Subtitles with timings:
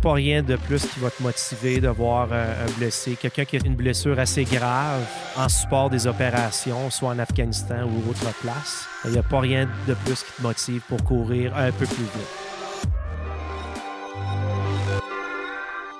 [0.00, 3.56] pas rien de plus qui va te motiver de voir euh, un blessé, quelqu'un qui
[3.56, 8.86] a une blessure assez grave en support des opérations, soit en Afghanistan ou autre place.
[9.04, 12.04] Il n'y a pas rien de plus qui te motive pour courir un peu plus
[12.04, 12.30] vite.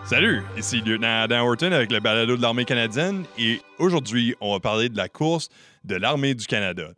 [0.04, 4.60] Salut, ici Lieutenant Adam Horton avec le balado de l'armée canadienne et aujourd'hui, on va
[4.60, 5.50] parler de la course
[5.84, 6.88] de l'armée du Canada.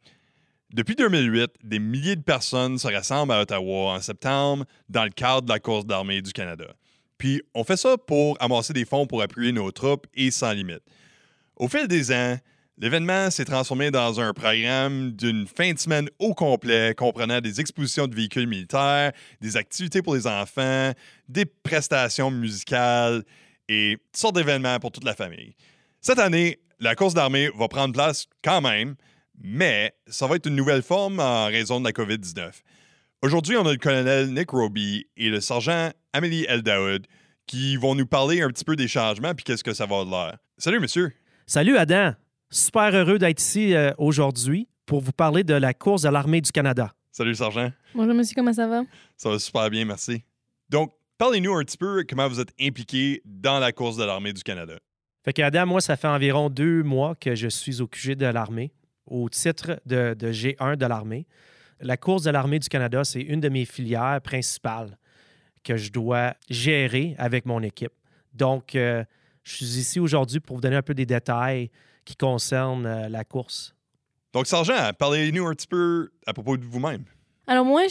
[0.72, 5.42] Depuis 2008, des milliers de personnes se rassemblent à Ottawa en septembre dans le cadre
[5.42, 6.66] de la course d'armée du Canada.
[7.18, 10.82] Puis on fait ça pour amasser des fonds pour appuyer nos troupes et sans limite.
[11.56, 12.36] Au fil des ans,
[12.78, 18.08] l'événement s'est transformé dans un programme d'une fin de semaine au complet comprenant des expositions
[18.08, 20.92] de véhicules militaires, des activités pour les enfants,
[21.28, 23.22] des prestations musicales
[23.68, 25.54] et toutes sortes d'événements pour toute la famille.
[26.00, 28.96] Cette année, la course d'armée va prendre place quand même,
[29.40, 32.50] mais ça va être une nouvelle forme en raison de la COVID-19.
[33.22, 37.06] Aujourd'hui, on a le colonel Nick Roby et le sergent Amélie Eldaoud
[37.46, 40.10] qui vont nous parler un petit peu des changements puis qu'est-ce que ça va de
[40.10, 40.38] l'air.
[40.58, 41.12] Salut, monsieur.
[41.46, 42.12] Salut, Adam.
[42.50, 46.52] Super heureux d'être ici euh, aujourd'hui pour vous parler de la course de l'armée du
[46.52, 46.92] Canada.
[47.10, 47.72] Salut, sergent.
[47.94, 48.82] Bonjour, monsieur, comment ça va?
[49.16, 50.22] Ça va super bien, merci.
[50.68, 54.42] Donc, parlez-nous un petit peu comment vous êtes impliqué dans la course de l'armée du
[54.42, 54.74] Canada.
[55.24, 58.26] Fait que Adam, moi, ça fait environ deux mois que je suis au QG de
[58.26, 58.72] l'armée
[59.06, 61.26] au titre de, G1 de l'armée.
[61.80, 64.96] La course de l'armée du Canada, c'est une de mes filières principales
[65.62, 67.92] que je dois gérer avec mon équipe.
[68.34, 69.04] Donc, euh,
[69.44, 71.70] je suis ici aujourd'hui pour vous donner un peu des détails
[72.04, 73.74] qui concernent euh, la course.
[74.32, 77.04] Donc, Sergent, parlez-nous un petit peu à propos de vous-même.
[77.48, 77.82] Alors moi,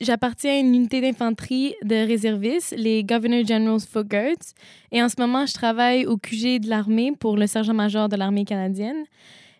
[0.00, 4.54] j'appartiens à une unité d'infanterie de réservistes, les Governor General's Foot Guards.
[4.90, 8.46] Et en ce moment, je travaille au QG de l'armée pour le sergent-major de l'armée
[8.46, 9.04] canadienne.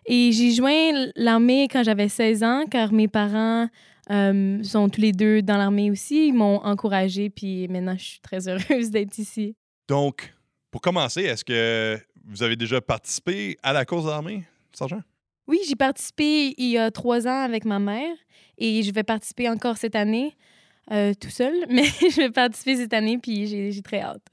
[0.07, 3.67] Et j'ai joint l'armée quand j'avais 16 ans, car mes parents
[4.09, 6.27] euh, sont tous les deux dans l'armée aussi.
[6.27, 9.55] Ils m'ont encouragée, puis maintenant, je suis très heureuse d'être ici.
[9.87, 10.33] Donc,
[10.71, 15.01] pour commencer, est-ce que vous avez déjà participé à la course d'armée, sergent?
[15.47, 18.15] Oui, j'ai participé il y a trois ans avec ma mère
[18.57, 20.35] et je vais participer encore cette année,
[20.91, 24.25] euh, tout seul, mais je vais participer cette année, puis j'ai très hâte.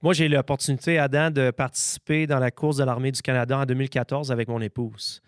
[0.00, 3.64] Moi, j'ai eu l'opportunité, Adam, de participer dans la course de l'armée du Canada en
[3.64, 5.22] 2014 avec mon épouse.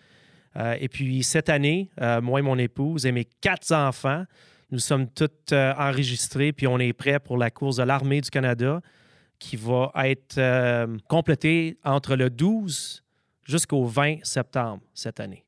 [0.57, 4.25] Euh, et puis cette année, euh, moi et mon épouse et mes quatre enfants,
[4.71, 8.31] nous sommes tous euh, enregistrés, puis on est prêts pour la course de l'armée du
[8.31, 8.81] Canada
[9.39, 10.41] qui va être
[11.09, 13.05] complétée entre le 12
[13.45, 15.45] jusqu'au 20 septembre cette année.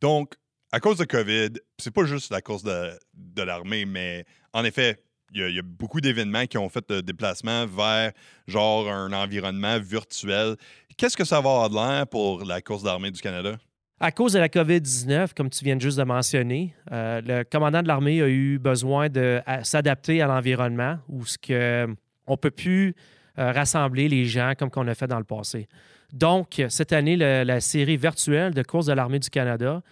[0.00, 0.34] Donc,
[0.72, 4.96] à cause de COVID, c'est pas juste la course de, l'armée, mais en effet,
[5.32, 8.12] il y, a beaucoup d'événements qui ont fait le déplacement vers
[8.48, 10.56] genre un environnement virtuel.
[10.96, 13.56] Qu'est-ce que ça va avoir de l'air pour la course d'armée du Canada?
[14.00, 17.88] À cause de la COVID-19, comme tu viens juste de mentionner, euh, le commandant de
[17.88, 21.88] l'armée a eu besoin de s'adapter à l'environnement où ce que
[22.28, 22.94] on peut plus
[23.40, 25.66] euh, rassembler les gens comme qu'on a fait dans le passé.
[26.12, 29.82] Donc, cette année, la série virtuelle de course de l'armée du Canada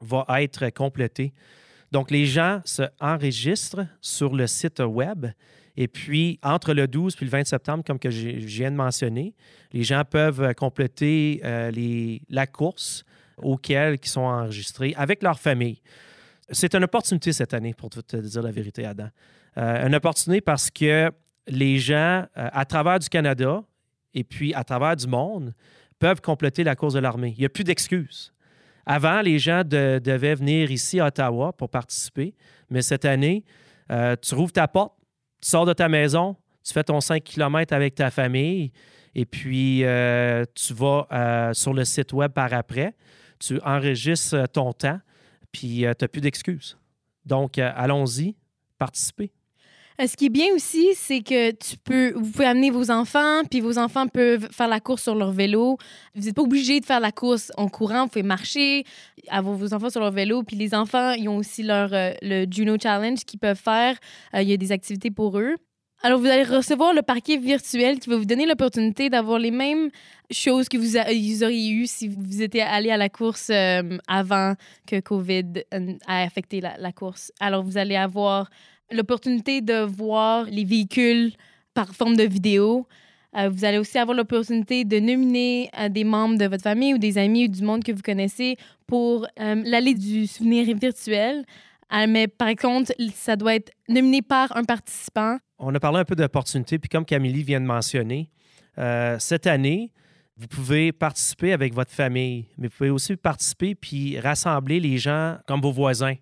[0.00, 1.32] va être complétée.
[1.92, 5.26] Donc, les gens se enregistrent sur le site web.
[5.76, 9.34] Et puis, entre le 12 et le 20 septembre, comme que je viens de mentionner,
[9.72, 11.70] les gens peuvent compléter euh,
[12.28, 13.04] la course
[13.38, 15.80] auxquelles ils sont enregistrés avec leur famille.
[16.50, 19.08] C'est une opportunité cette année, pour te dire la vérité, Adam.
[19.58, 21.10] Euh, une opportunité parce que
[21.46, 23.62] les gens, euh, à travers du Canada
[24.14, 25.54] et puis à travers du monde,
[25.98, 27.34] peuvent compléter la course de l'armée.
[27.36, 28.32] Il n'y a plus d'excuses.
[28.84, 32.34] Avant, les gens devaient venir ici à Ottawa pour participer,
[32.68, 33.44] mais cette année,
[33.90, 34.94] euh, tu rouvres ta porte,
[35.40, 38.72] tu sors de ta maison, tu fais ton 5 km avec ta famille
[39.14, 39.84] et puis
[40.54, 42.94] tu vas sur le site web par après,
[43.44, 45.00] tu enregistres ton temps,
[45.50, 46.76] puis tu n'as plus d'excuses.
[47.24, 48.36] Donc, allons-y,
[48.78, 49.32] participez.
[50.00, 53.42] Euh, ce qui est bien aussi, c'est que tu peux, vous pouvez amener vos enfants,
[53.50, 55.76] puis vos enfants peuvent faire la course sur leur vélo.
[56.14, 58.84] Vous n'êtes pas obligé de faire la course en courant, vous pouvez marcher,
[59.28, 62.46] avoir vos enfants sur leur vélo, puis les enfants, ils ont aussi leur euh, le
[62.50, 63.96] Juno Challenge qu'ils peuvent faire.
[64.34, 65.56] Euh, il y a des activités pour eux.
[66.04, 69.90] Alors, vous allez recevoir le parquet virtuel qui va vous donner l'opportunité d'avoir les mêmes
[70.32, 73.50] choses que vous, auriez eues si vous étiez allé à la course
[74.08, 74.54] avant
[74.84, 75.64] que COVID
[76.08, 77.30] a affecté la, course.
[77.38, 78.50] Alors, vous allez avoir
[78.90, 81.32] l'opportunité de voir les véhicules
[81.74, 82.86] par forme de vidéo.
[83.36, 86.98] Euh, vous allez aussi avoir l'opportunité de nominer euh, des membres de votre famille ou
[86.98, 88.56] des amis ou du monde que vous connaissez
[88.86, 91.44] pour euh, l'allée du souvenir virtuel.
[92.08, 95.38] mais par contre, ça doit être nominé par un participant.
[95.62, 98.28] On a parlé un peu d'opportunités, puis comme Camille vient de mentionner,
[99.18, 99.92] cette année,
[100.36, 105.38] vous pouvez participer avec votre famille, mais vous pouvez aussi participer puis rassembler les gens
[105.46, 106.16] comme vos voisins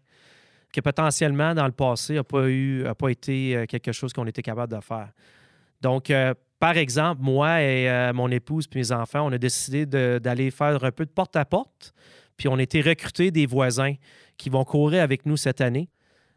[0.73, 4.81] que potentiellement, dans le passé, n'a pas, été euh, quelque chose qu'on était capable de
[4.81, 5.11] faire.
[5.81, 9.87] Donc, euh, par exemple, moi et euh, mon épouse puis mes enfants, on a décidé
[9.87, 11.93] d'aller faire un peu de porte-à-porte.
[12.37, 13.95] Puis on a été recruter des voisins
[14.37, 15.89] qui vont courir avec nous cette année,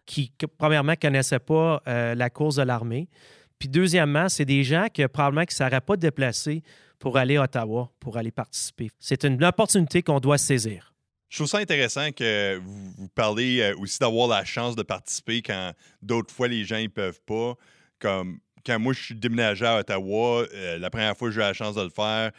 [0.06, 3.10] qui, premièrement, ne connaissaient pas euh, la course de l'armée.
[3.60, 6.64] Puis deuxièmement, c'est des gens que probablement qui ne seraient pas déplacés
[7.00, 8.90] pour aller à Ottawa, pour aller participer.
[9.00, 10.94] C'est une opportunité qu'on doit saisir.
[11.30, 15.74] Je trouve ça intéressant que vous, parlez euh, aussi d'avoir la chance de participer quand
[16.02, 17.56] d'autres fois les gens ne peuvent pas.
[18.00, 21.44] Comme quand moi je suis déménagé à Ottawa, euh, la première fois que j'ai eu
[21.44, 22.32] la chance de le faire,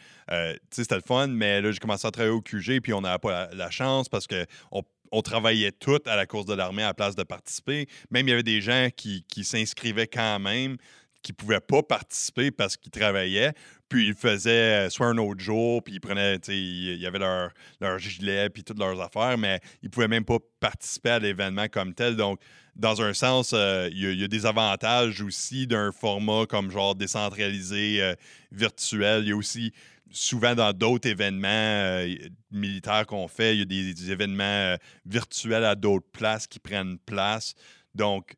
[0.71, 3.47] c'était le fun, mais là j'ai commencé à travailler au QG puis on n'avait pas
[3.49, 6.87] la, la chance parce que on, on travaillait tous à la course de l'armée à
[6.87, 7.87] la place de participer.
[8.11, 10.77] Même il y avait des gens qui, s'inscrivaient quand même,
[11.21, 13.53] qui ne pouvaient pas participer parce qu'ils travaillaient.
[13.89, 17.51] Puis ils faisaient euh, soit un autre jour, puis ils prenaient, il y avait leur,
[17.79, 21.67] leur gilet, puis toutes leurs affaires, mais ils ne pouvaient même pas participer à l'événement
[21.67, 22.15] comme tel.
[22.15, 22.39] Donc,
[22.75, 26.45] dans un sens, euh, il y, a- il y a des avantages aussi d'un format
[26.47, 28.15] comme genre décentralisé, euh,
[28.51, 29.21] virtuel.
[29.23, 29.71] Il y a aussi
[30.15, 32.15] souvent dans d'autres événements euh,
[32.51, 36.97] militaires qu'on fait, il y a des, événements euh, virtuels à d'autres places qui prennent
[36.99, 37.53] place.
[37.93, 38.35] Donc,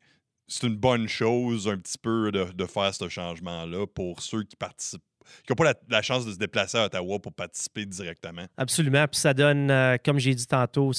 [0.48, 5.04] c'est une bonne chose un petit peu de, faire ce changement-là pour ceux qui participent,
[5.46, 8.46] qui n'ont pas la, chance de se déplacer à Ottawa pour participer directement.
[8.58, 9.06] Absolument.
[9.08, 10.92] Puis ça donne, euh, comme j'ai dit tantôt,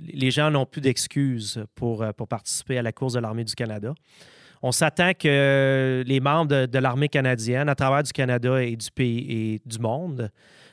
[0.00, 3.94] les gens n'ont plus d'excuses pour participer à la course de l'armée du Canada.
[4.66, 9.26] On s'attend que les membres de, l'armée canadienne, à travers du Canada et du pays
[9.28, 10.30] et du monde,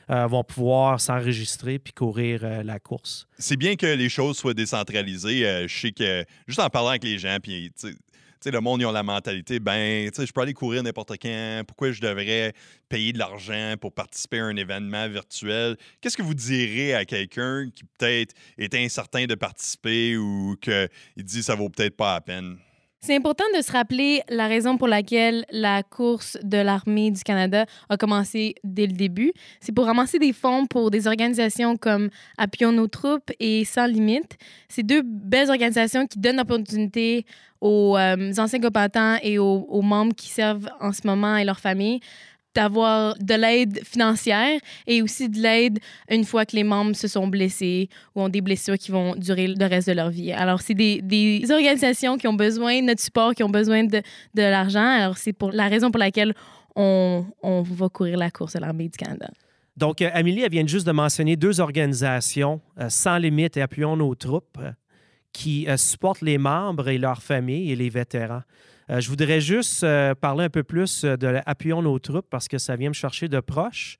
[0.08, 3.26] euh, vont pouvoir s'enregistrer puis courir euh, la course.
[3.38, 5.46] C'est bien que les choses soient décentralisées.
[5.46, 7.70] Euh, je sais que, juste en parlant avec les gens, puis
[8.46, 11.62] le monde, ils ont la mentalité, ben, je peux aller courir n'importe quand.
[11.66, 12.54] Pourquoi je devrais
[12.88, 15.76] payer de l'argent pour participer à un événement virtuel?
[16.00, 21.42] Qu'est-ce que vous direz à quelqu'un qui peut-être est incertain de participer ou qu'il dit
[21.42, 22.56] ça vaut peut-être pas la peine?
[23.04, 27.66] C'est important de se rappeler la raison pour laquelle la course de l'armée du Canada
[27.88, 29.32] a commencé dès le début.
[29.58, 34.36] C'est pour ramasser des fonds pour des organisations comme Appuyons nos troupes et Sans limite.
[34.68, 37.26] C'est deux belles organisations qui donnent l'opportunité
[37.60, 41.58] aux euh, anciens combattants et aux, aux membres qui servent en ce moment et leurs
[41.58, 41.98] familles
[42.54, 45.78] d'avoir de l'aide financière et aussi de l'aide
[46.10, 49.48] une fois que les membres se sont blessés ou ont des blessures qui vont durer
[49.48, 50.32] le reste de leur vie.
[50.32, 54.02] Alors, c'est des, des organisations qui ont besoin de notre support, qui ont besoin de,
[54.34, 54.86] de l'argent.
[54.86, 56.34] Alors, c'est pour la raison pour laquelle
[56.76, 59.28] on, on va courir la course de l'armée du Canada.
[59.76, 63.96] Donc, euh, Amélie, elle vient juste de mentionner deux organisations, euh, Sans Limites et Appuyons
[63.96, 64.72] nos troupes, euh,
[65.32, 68.42] qui supportent les membres et leurs familles et les vétérans.
[68.92, 72.46] Euh, je voudrais juste euh, parler un peu plus euh, de Appuyons nos troupes parce
[72.46, 73.96] que ça vient me chercher de proche,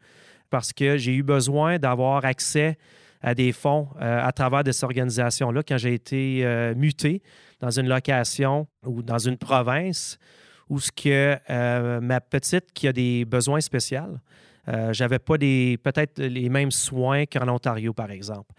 [0.50, 2.76] parce que j'ai eu besoin d'avoir accès
[3.22, 6.44] à des fonds à travers de cette organisation-là quand j'ai été
[6.74, 7.22] muté
[7.60, 10.18] dans une location ou dans une province
[10.68, 11.38] où ce que
[12.00, 14.18] ma petite qui a des besoins spéciaux,
[14.90, 18.52] j'avais pas peut-être les mêmes soins qu'en Ontario, par exemple.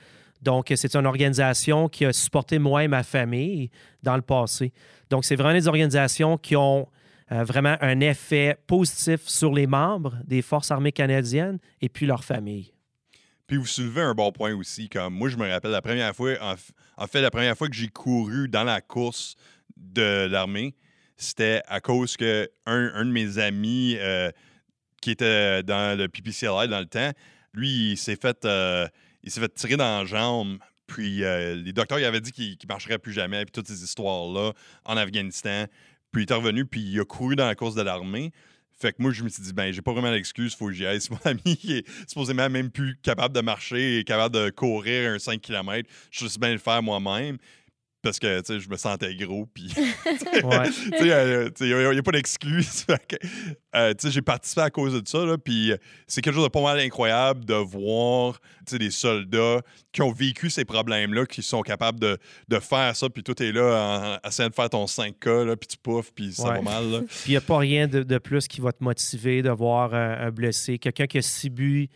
[0.43, 3.69] Donc, c'est une organisation qui a supporté moi et ma famille
[4.03, 4.73] dans le passé.
[5.09, 6.87] Donc, c'est vraiment des organisations qui ont
[7.31, 12.23] euh, vraiment un effet positif sur les membres des Forces armées canadiennes et puis leurs
[12.23, 12.73] familles.
[13.47, 14.89] Puis vous soulevez un bon point aussi.
[14.89, 16.33] Comme moi, je me rappelle la première fois,
[16.97, 19.35] en, fait, la première fois que j'ai couru dans la course
[19.77, 20.75] de l'armée,
[21.15, 24.29] c'était à cause que un de mes amis euh,
[25.01, 27.11] qui était dans le PPCLI dans le temps,
[27.53, 28.87] lui, il s'est fait, euh,
[29.23, 30.57] il s'est fait tirer dans la jambe.
[30.87, 34.53] Puis euh, les docteurs avaient dit qu'il marcherait plus jamais, puis toutes ces histoires-là
[34.85, 35.65] en Afghanistan.
[36.11, 38.31] Puis il est revenu, puis il a couru dans la course de l'armée.
[38.79, 40.85] Fait que moi, je me suis dit, ben, j'ai pas vraiment d'excuse, faut que j'y
[40.85, 40.99] aille.
[40.99, 45.11] C'est mon ami qui est supposément même plus capable de marcher et capable de courir
[45.11, 45.89] un 5 km.
[46.11, 47.37] Je suis bien le faire moi-même
[48.03, 49.73] parce que, tu sais, je me sentais gros, puis...
[50.99, 52.85] Il n'y a, pas d'excuse.
[53.75, 56.43] Euh, tu sais, j'ai participé à cause de ça, là, puis euh, c'est quelque chose
[56.43, 61.25] de pas mal incroyable de voir, tu sais, des soldats qui ont vécu ces problèmes-là,
[61.25, 62.19] qui sont capables de,
[62.49, 65.67] de faire ça, puis tout est là en, essayant de faire ton 5K, là, puis
[65.67, 66.57] tu pouffes, puis ça Ouais.
[66.57, 67.05] va mal.
[67.07, 69.95] Puis il n'y a pas rien de, de plus qui va te motiver de voir
[69.95, 71.89] un, un blessé, quelqu'un qui a subi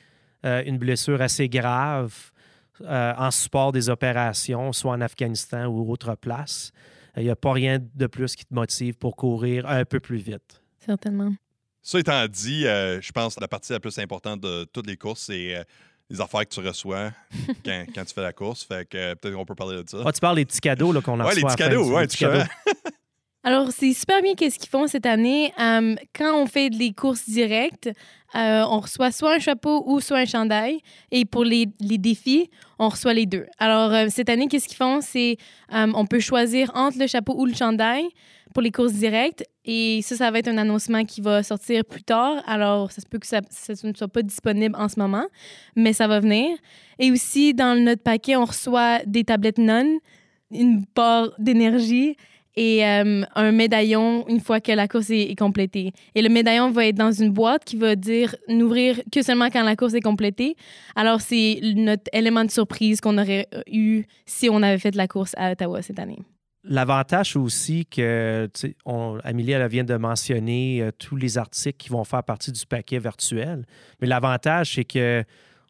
[0.46, 2.32] euh, une blessure assez grave
[2.82, 6.72] euh, en support des opérations, soit en Afghanistan ou autre place.
[7.16, 10.18] Il n'y a pas rien de plus qui te motive pour courir un peu plus
[10.18, 10.62] vite.
[10.80, 11.34] Certainement.
[11.82, 14.98] Ça étant dit, euh, je pense que la partie la plus importante de toutes les
[14.98, 15.64] courses, c'est euh,
[16.10, 17.12] les affaires que tu reçois
[17.66, 18.64] quand, quand tu fais la course.
[18.64, 19.98] Fait que euh, peut-être qu'on peut parler de ça.
[20.06, 22.18] Ah, tu parles des petits cadeaux qu'on a Ouais, les petits cadeaux, ouais, les tu
[22.18, 22.50] petits cadeaux.
[23.48, 25.54] Alors, c'est super bien qu'est-ce qu'ils font cette année.
[26.14, 27.90] Quand on fait des courses directes,
[28.36, 30.82] euh, on reçoit soit un chapeau ou soit un chandail.
[31.12, 33.46] Et pour les, les défis, on reçoit les deux.
[33.58, 35.00] Alors, euh, cette année, qu'est-ce qu'ils font?
[35.00, 35.38] C'est
[35.72, 38.10] on peut choisir entre le chapeau ou le chandail.
[38.54, 39.46] pour les courses directes.
[39.64, 42.44] Et ça, ça va être un annoncement qui va sortir plus tard.
[42.48, 45.26] Alors, ça se peut que ça, ça ne soit pas disponible en ce moment,
[45.76, 46.58] mais ça va venir.
[47.00, 50.00] Et aussi, dans notre paquet, on reçoit des tablettes non,
[50.52, 52.18] une barre d'énergie
[52.58, 55.94] et euh, un médaillon une fois que la course est, complétée.
[56.16, 59.64] Et le médaillon va être dans une boîte qui va dire n'ouvrir que seulement quand
[59.64, 60.56] la course est complétée.
[60.96, 65.34] Alors, c'est notre élément de surprise qu'on aurait eu si on avait fait la course
[65.38, 66.20] à Ottawa cette année.
[66.64, 68.50] L'avantage aussi que,
[68.86, 72.66] on, Amélie, elle vient de mentionner euh, tous les articles qui vont faire partie du
[72.66, 73.66] paquet virtuel.
[74.02, 75.24] Mais l'avantage, c'est que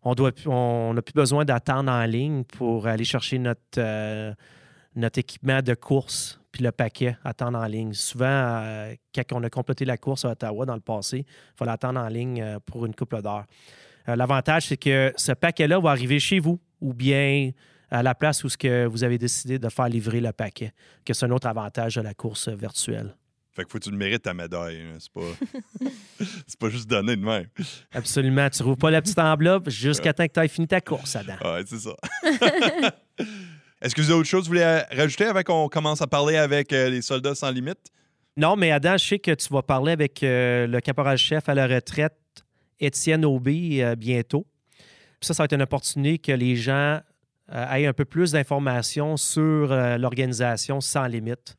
[0.03, 4.33] on n'a on plus besoin d'attendre en ligne pour aller chercher notre, euh,
[4.97, 7.93] notre équipement de course puis le paquet, attendre en ligne.
[7.93, 11.71] Souvent, euh, quand on a complété la course à Ottawa dans le passé, il fallait
[11.71, 13.45] attendre en ligne euh, pour une couple d'heures.
[14.09, 17.51] Euh, L'avantage, c'est que ce paquet-là va arriver chez vous ou bien
[17.91, 20.73] à la place où ce que vous avez décidé de faire livrer le paquet,
[21.05, 23.15] que c'est un autre avantage de la course virtuelle.
[23.53, 24.81] Fait que faut que tu le mérites ta médaille.
[24.81, 24.97] Hein.
[24.99, 25.87] C'est pas...
[26.47, 27.47] c'est pas juste donné de même.
[27.91, 28.49] Absolument.
[28.49, 31.35] Tu ne pas la petite enveloppe jusqu'à temps que tu aies fini ta course, Adam.
[31.43, 31.95] Ouais, c'est ça.
[33.81, 36.35] Est-ce que vous avez autre chose que vous voulez rajouter avant qu'on commence à parler
[36.35, 37.77] avec euh, les soldats sans limite?
[38.35, 41.67] Non, mais Adam, je sais que tu vas parler avec euh, le caporal-chef à la
[41.67, 42.17] retraite,
[42.79, 44.47] Étienne Aubé, euh, bientôt.
[45.21, 47.01] ça, ça va être une opportunité que les gens
[47.49, 49.67] aient un peu plus d'informations sur
[49.97, 51.55] l'organisation sans limite.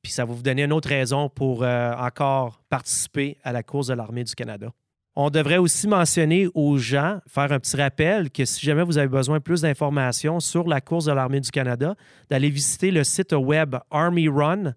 [0.00, 3.94] Puis ça va vous donner une autre raison pour encore participer à la course de
[3.94, 4.68] l'armée du Canada.
[5.16, 9.06] On devrait aussi mentionner aux gens, faire un petit rappel que si jamais vous avez
[9.06, 11.94] besoin de plus d'informations sur la course de l'Armée du Canada,
[12.30, 14.74] d'aller visiter le site web armyrun.ca.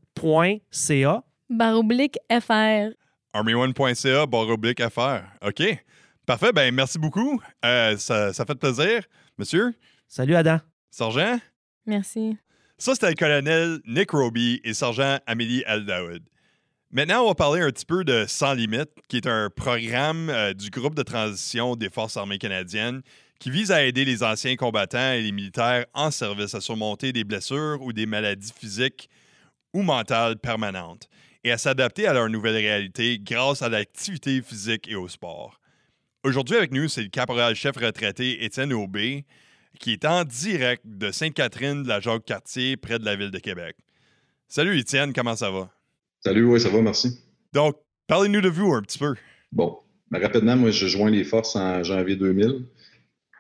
[1.50, 2.89] Baroblique FR.
[3.34, 5.22] Armyrun.ca, baroblique FR.
[5.46, 5.63] OK.
[6.27, 6.51] Parfait.
[6.53, 7.41] Ben, merci beaucoup.
[7.65, 9.03] Euh, ça, ça fait plaisir.
[9.38, 9.74] Monsieur?
[10.08, 10.60] Salut, Adam.
[10.91, 11.39] Sergent?
[11.86, 12.38] Merci.
[12.77, 16.22] Ça, c'était le colonel Nick Roby et sergent Amélie Aldaoud.
[16.89, 20.53] Maintenant, on va parler un petit peu de Sans Limite, qui est un programme euh,
[20.53, 23.01] du groupe de transition des Forces armées canadiennes
[23.39, 27.25] qui vise à aider les anciens combattants et les militaires en service à surmonter des
[27.25, 29.10] blessures ou des maladies physiques
[29.74, 31.10] ou mentales permanentes
[31.44, 35.60] et à s'adapter à leur nouvelle réalité grâce à l'activité physique et au sport.
[36.24, 39.25] Aujourd'hui avec nous, c'est le caporal-chef retraité Étienne Aubé,
[39.77, 43.75] qui est en direct de Sainte-Catherine de la Jacques-Cartier, près de la ville de Québec.
[44.48, 45.70] Salut Étienne, comment ça va?
[46.27, 47.22] Salut, oui, ça va, merci.
[47.53, 49.15] Donc, parlez-nous de vous un petit peu.
[49.53, 49.77] Bon,
[50.12, 52.65] ben, rapidement, moi, je joins les forces en janvier 2000.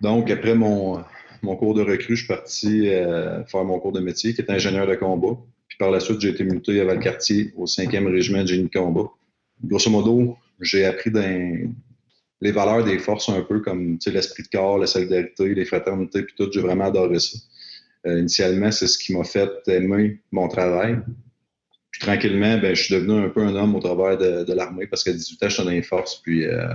[0.01, 1.03] Donc, après mon,
[1.41, 4.49] mon cours de recrue, je suis parti euh, faire mon cours de métier, qui est
[4.49, 5.37] ingénieur de combat.
[5.67, 8.79] Puis par la suite, j'ai été muté à Valcartier, au 5e régiment de génie de
[8.79, 9.09] combat.
[9.61, 14.87] Grosso modo, j'ai appris les valeurs des forces un peu comme l'esprit de corps, la
[14.87, 16.49] solidarité, les fraternités, puis tout.
[16.53, 17.37] J'ai vraiment adoré ça.
[18.05, 21.01] Euh, initialement, c'est ce qui m'a fait aimer mon travail
[21.99, 25.13] tranquillement, ben, je suis devenu un peu un homme au travers de, l'armée parce qu'à
[25.13, 26.15] 18 ans, j'étais dans les forces.
[26.21, 26.73] Puis euh,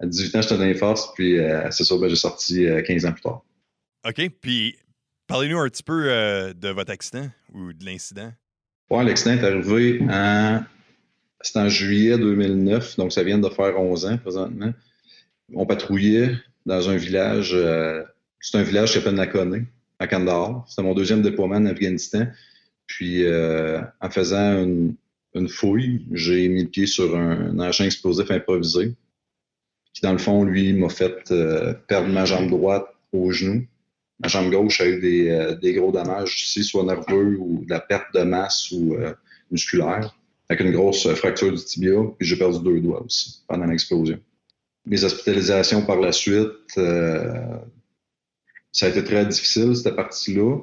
[0.00, 1.12] à 18 ans, j'étais dans les forces.
[1.14, 3.42] Puis euh, c'est ça, ben, j'ai sorti 15 euh, ans plus tard.
[4.06, 4.30] OK.
[4.40, 4.76] Puis
[5.26, 6.04] parlez-nous un petit peu
[6.54, 8.32] de votre accident ou de l'incident.
[8.90, 10.62] Ouais, l'accident est arrivé en.
[11.42, 14.74] C'était en juillet 2009, donc ça vient de faire 11 ans présentement.
[15.54, 16.34] On patrouillait
[16.66, 17.56] dans un village,
[18.40, 19.64] c'est un village qui s'appelle Nakone,
[19.98, 20.66] à Kandahar.
[20.68, 22.26] C'était mon deuxième déploiement en Afghanistan.
[22.90, 24.96] Puis, euh, en faisant une,
[25.48, 28.96] fouille, j'ai mis le pied sur un, engin explosif improvisé,
[29.94, 33.64] qui, dans le fond, lui, m'a fait euh, perdre ma jambe droite au genou.
[34.18, 38.12] Ma jambe gauche a eu des, euh, gros dommages soit nerveux ou de la perte
[38.12, 38.96] de masse ou
[39.52, 40.12] musculaire,
[40.48, 42.02] avec une grosse fracture du tibia.
[42.18, 44.18] Puis, j'ai perdu deux doigts aussi pendant l'explosion.
[44.84, 50.58] Mes hospitalisations par la suite, ça a été très difficile, cette partie-là.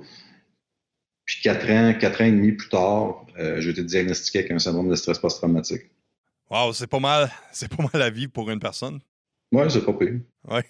[1.28, 4.60] Puis quatre ans, quatre ans et demi plus tard, euh, j'ai été diagnostiqué avec un
[4.60, 5.84] syndrome de stress post-traumatique.
[6.50, 9.00] Wow, c'est pas mal, c'est pas mal la vie pour une personne.
[9.52, 10.22] Oui, c'est pas pire.
[10.50, 10.62] Oui.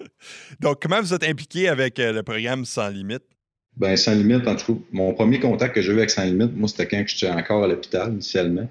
[0.60, 3.22] Donc, comment vous êtes impliqué avec euh, le programme Sans Limite?
[3.74, 6.54] Ben, Sans Limite, en tout cas, mon premier contact que j'ai eu avec Sans Limite,
[6.54, 8.68] moi, c'était quand j'étais encore à l'hôpital initialement.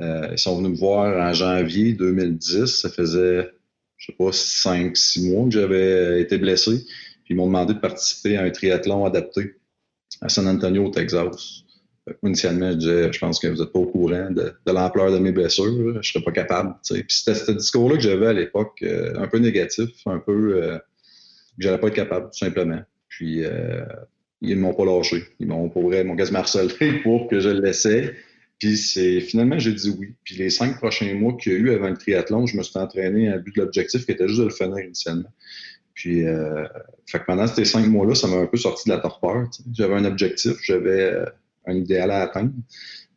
[0.00, 2.66] Euh, ils sont venus me voir en janvier 2010.
[2.66, 3.52] Ça faisait,
[3.96, 6.84] je sais pas, cinq, six mois que j'avais été blessé.
[7.24, 9.54] Puis ils m'ont demandé de participer à un triathlon adapté
[10.20, 11.64] à San Antonio, au Texas.
[12.22, 15.32] Initialement, je disais, je pense que vous n'êtes pas au courant de, l'ampleur de mes
[15.32, 15.92] blessures.
[15.92, 16.74] Je ne serais pas capable.
[16.86, 20.76] Puis c'était ce discours-là que j'avais à l'époque, euh, un peu négatif, un peu euh,
[20.76, 20.82] que
[21.58, 22.80] je n'allais pas être capable, tout simplement.
[23.08, 23.84] Puis euh,
[24.42, 25.24] ils ne m'ont pas lâché.
[25.40, 28.14] Ils m'ont pour m'ont quasiment harcelé pour que je le laissais.
[28.58, 30.14] Puis c'est finalement, j'ai dit oui.
[30.24, 32.78] Puis les cinq prochains mois qu'il y a eu avant le triathlon, je me suis
[32.78, 35.30] entraîné à but de l'objectif qui était juste de le finir initialement.
[35.94, 36.66] Puis, euh,
[37.06, 39.48] fait que pendant ces cinq mois-là, ça m'a un peu sorti de la torpeur.
[39.72, 41.24] J'avais un objectif, j'avais euh,
[41.66, 42.52] un idéal à atteindre.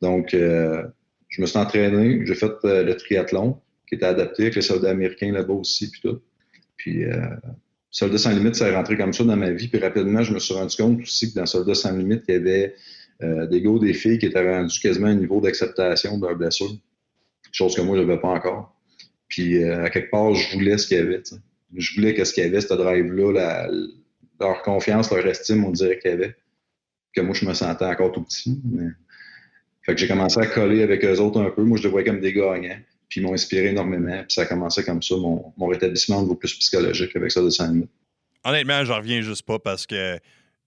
[0.02, 0.84] Donc, euh,
[1.30, 4.92] je me suis entraîné, j'ai fait euh, le triathlon qui était adapté avec les soldats
[4.92, 6.22] américains là-bas aussi, puis tout.
[6.78, 7.28] Puis, euh,
[7.90, 9.70] Soldats sans limite, ça est rentré comme ça dans ma vie.
[9.70, 12.38] Puis rapidement, je me suis rendu compte aussi que dans Soldats sans limite, il y
[12.38, 12.76] avait
[13.22, 16.70] des gars, des filles qui étaient rendus quasiment à un niveau d'acceptation de leur blessure.
[17.52, 18.76] Chose que moi, je n'avais pas encore.
[19.30, 21.24] Puis à quelque part, je voulais ce qu'il y avait.
[21.76, 23.68] Je voulais qu'est-ce qu'il y avait, ce drive-là,
[24.40, 26.36] leur confiance, leur estime, on dirait qu'il y avait.
[27.14, 28.62] Que moi, je me sentais encore tout petit.
[29.84, 31.64] Fait que j'ai commencé à coller avec eux autres un peu.
[31.64, 32.78] Moi, je les voyais comme des gagnants.
[33.10, 34.18] Puis ils m'ont inspiré énormément.
[34.24, 37.50] Puis ça a commencé comme ça, mon, rétablissement au niveau plus psychologique avec ça de
[37.50, 37.90] 5 minutes.
[38.44, 40.20] Honnêtement, j'en reviens juste pas parce que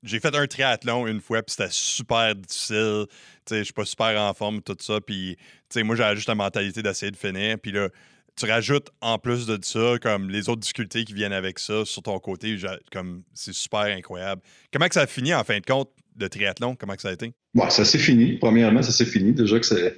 [0.02, 3.04] j'ai fait un triathlon une fois, puis c'était super difficile.
[3.50, 5.00] Je suis pas super en forme, tout ça.
[5.00, 5.37] Puis
[5.76, 7.59] moi, j'avais juste la mentalité d'essayer de finir.
[7.59, 7.88] Puis là,
[8.37, 12.03] tu rajoutes en plus de ça, comme les autres difficultés qui viennent avec ça sur
[12.03, 12.57] ton côté,
[12.93, 14.43] comme c'est super incroyable.
[14.73, 16.77] Comment que ça a fini en fin de compte de triathlon?
[16.77, 17.33] Comment que ça a été?
[17.55, 18.39] Bon, ça s'est fini.
[18.39, 19.33] Premièrement, ça s'est fini.
[19.33, 19.97] Déjà que c'est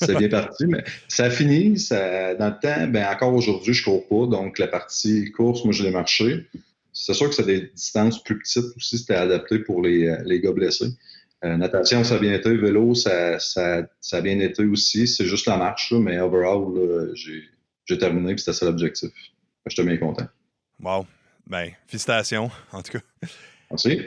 [0.00, 1.78] c'est bien parti, mais ça a fini.
[1.78, 4.26] Ça, dans le temps, ben, encore aujourd'hui, je cours pas.
[4.26, 6.46] Donc, la partie course, moi, je l'ai marché.
[6.92, 8.98] C'est sûr que c'est des distances plus petites aussi.
[8.98, 10.90] C'était adapté pour les, euh, les gars blessés.
[11.44, 12.54] Euh, natation, ça a bien été.
[12.56, 15.08] Vélo, ça, ça, ça a bien été aussi.
[15.08, 17.44] C'est juste la marche, là, mais overall, j'ai
[17.98, 19.10] terminé et c'était ça l'objectif.
[19.66, 20.26] J'étais bien content.
[20.80, 21.06] Wow.
[21.46, 23.28] Ben, félicitations, en tout cas.
[23.70, 24.00] Merci.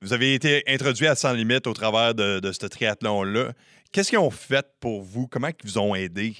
[0.00, 3.52] Vous avez été introduit à Sans Limite au travers de, de ce triathlon-là.
[3.90, 5.26] Qu'est-ce qu'ils ont fait pour vous?
[5.26, 6.34] Comment ils vous ont aidé?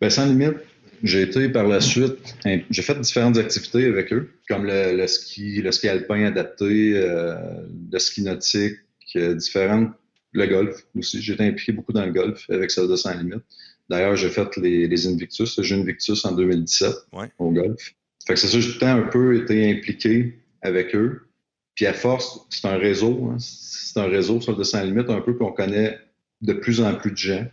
[0.00, 0.58] Bien, sans limite,
[1.02, 5.72] j'ai été par la suite, j'ai fait différentes activités avec eux, comme le, ski, le
[5.72, 7.36] ski alpin adapté, euh,
[7.92, 8.76] le ski nautique,
[9.16, 9.92] euh, différentes,
[10.32, 11.22] le golf aussi.
[11.22, 13.44] J'ai été impliqué beaucoup dans le golf avec celle de Sans Limite.
[13.88, 16.92] D'ailleurs, j'ai fait les, les Invictus, le jeu Invictus en 2017
[17.38, 17.94] au golf.
[18.26, 21.28] Fait que c'est ça, j'ai tout le temps un peu été impliqué avec eux.
[21.76, 25.20] Puis à force, c'est un réseau, hein, c'est un réseau, sur de Sans Limite, un
[25.20, 25.98] peu qu'on connaît
[26.40, 27.46] de plus en plus de gens.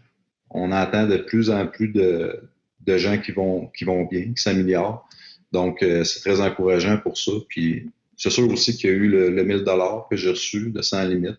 [0.50, 2.42] On entend de plus en plus de,
[2.88, 5.08] gens qui vont, qui vont bien, qui s'améliorent.
[5.52, 7.32] Donc, euh, c'est très encourageant pour ça.
[7.50, 10.82] Puis, c'est sûr aussi qu'il y a eu le, 1000 dollars que j'ai reçu de
[10.82, 11.38] sans limite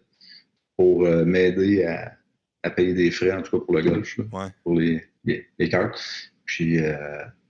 [0.77, 2.13] pour euh, m'aider à,
[2.71, 4.19] payer des frais, en tout cas pour le golf,
[4.63, 6.01] pour les, les, cartes.
[6.45, 6.97] Puis, euh,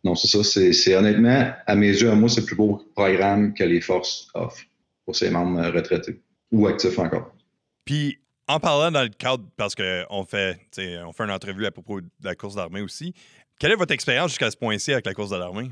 [0.03, 0.43] non, c'est ça.
[0.73, 4.29] C'est honnêtement, à mes yeux, à moi, c'est le plus beau programme que les forces
[4.35, 4.65] offrent
[5.05, 6.21] pour ses membres retraités
[6.53, 7.35] ou actifs encore.
[7.85, 10.59] Puis, en parlant dans le cadre, parce qu'on fait,
[11.05, 13.15] on fait une entrevue à propos de la course d'armée aussi,
[13.59, 15.71] quelle est votre expérience jusqu'à ce point-ci avec la course de l'armée?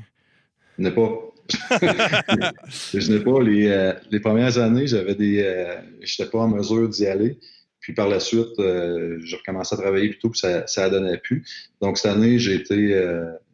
[0.77, 1.09] Je n'ai pas.
[2.93, 3.41] je n'ai pas.
[3.41, 5.43] Les, euh, les, premières années, j'avais des.
[5.43, 7.37] Euh, j'étais pas en mesure d'y aller.
[7.83, 11.45] Puis par la suite, euh, j'ai recommencé à travailler plutôt, puis ça, ça donnait plus.
[11.81, 12.99] Donc cette année, j'ai été,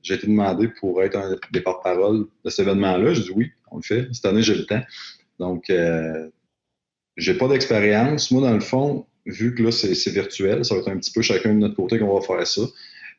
[0.02, 3.13] j'ai été demandé pour être un des porte-parole de cet événement-là.
[3.13, 4.08] J'ai dit oui, on le fait.
[4.13, 4.82] Cette année, j'ai le temps.
[5.39, 5.70] Donc,
[7.18, 8.32] j'ai pas d'expérience.
[8.32, 11.22] Moi, dans le fond, vu que là, c'est virtuel, ça va être un petit peu
[11.22, 12.62] chacun de notre côté qu'on va faire ça.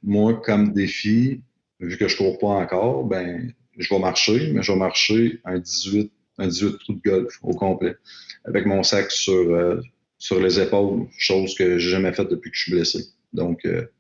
[0.03, 1.43] Moi, comme défi,
[1.81, 5.59] vu que je cours pas encore, ben, je vais marcher, mais je vais marcher un
[5.59, 7.97] 18, un 18 trous de golf au complet,
[8.45, 9.81] avec mon sac sur, euh,
[10.21, 13.07] sur les épaules, chose que j'ai jamais faite depuis que je suis blessé.
[13.33, 13.91] Donc, euh,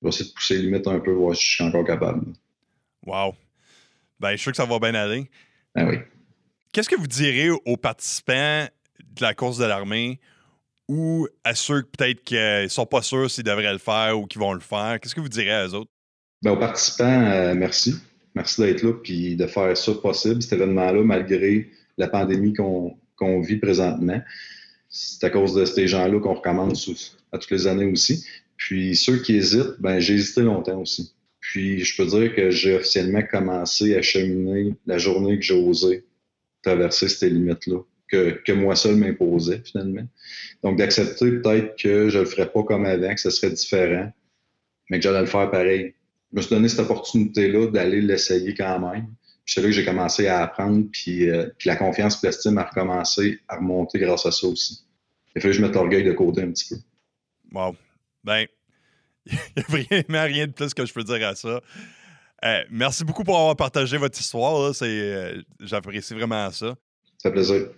[0.00, 2.26] je vais essayer de pousser les limites un peu, voir si je suis encore capable.
[3.06, 3.34] Wow.
[4.20, 5.28] Ben, je suis sûr que ça va bien aller.
[5.74, 5.96] Ben oui.
[6.72, 8.66] Qu'est-ce que vous direz aux participants
[9.00, 10.20] de la course de l'armée
[10.86, 14.38] ou à ceux peut-être qui ne sont pas sûrs s'ils devraient le faire ou qui
[14.38, 15.00] vont le faire?
[15.00, 15.90] Qu'est-ce que vous direz à eux autres?
[16.42, 17.94] Bien, aux participants, euh, merci.
[18.34, 23.56] Merci d'être là et de faire ça possible, cet événement-là, malgré la pandémie qu'on vit
[23.56, 24.20] présentement.
[24.96, 28.24] C'est à cause de ces gens-là qu'on recommence à toutes les années aussi.
[28.56, 31.12] Puis ceux qui hésitent, ben j'ai hésité longtemps aussi.
[31.40, 36.04] Puis je peux dire que j'ai officiellement commencé à cheminer la journée que j'ai osé
[36.62, 40.06] traverser ces limites-là que, moi seul m'imposais finalement.
[40.62, 44.12] Donc d'accepter peut-être que je le ferais pas comme avant, que ce serait différent,
[44.88, 45.94] mais que j'allais le faire pareil.
[46.32, 49.08] Je me suis donné cette opportunité-là d'aller l'essayer quand même.
[49.46, 52.64] C'est là que j'ai commencé à apprendre, puis, euh, puis la confiance et l'estime a
[52.64, 54.84] recommencé à remonter grâce à ça aussi.
[55.36, 56.80] Il fallait que je mette l'orgueil de côté un petit peu.
[57.52, 57.76] Wow.
[58.22, 58.46] Ben,
[59.26, 61.60] il n'y a vraiment rien de plus que je peux dire à ça.
[62.44, 64.72] Euh, merci beaucoup pour avoir partagé votre histoire.
[64.82, 66.74] Euh, j'apprécie vraiment ça.
[67.18, 67.68] Ça fait plaisir.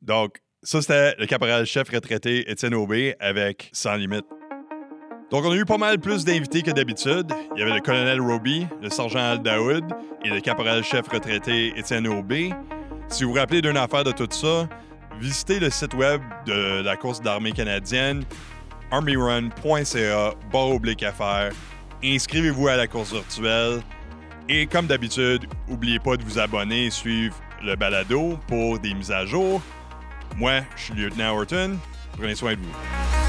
[0.00, 4.26] Donc, ça, c'était le caporal-chef retraité Étienne Aubé avec Sans Limite.
[5.32, 7.32] Donc, on a eu pas mal plus d'invités que d'habitude.
[7.56, 9.82] Il y avait le colonel Roby, le sergent Al Daoud
[10.22, 12.52] et le caporal-chef retraité Étienne Aubé.
[13.08, 14.68] Si vous vous rappelez d'une affaire de tout ça,
[15.18, 18.24] visitez le site web de la course d'armée canadienne,
[18.90, 21.02] armyrun.ca, barre oblique.
[22.04, 23.80] Inscrivez-vous à la course virtuelle.
[24.50, 29.10] Et comme d'habitude, n'oubliez pas de vous abonner et suivre le balado pour des mises
[29.10, 29.62] à jour.
[30.36, 31.78] Moi, je suis lieutenant Horton.
[32.18, 33.21] Prenez soin de vous.